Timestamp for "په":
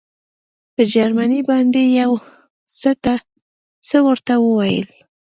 0.73-0.81